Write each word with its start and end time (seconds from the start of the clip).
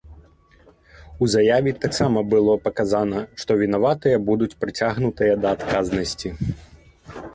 У 1.25 1.27
заяве 1.33 1.73
таксама 1.83 2.23
было 2.31 2.55
паказана, 2.65 3.19
што 3.43 3.57
вінаватыя 3.61 4.17
будуць 4.31 4.53
прыцягнутыя 4.65 5.33
да 5.43 5.47
адказнасці. 5.59 6.29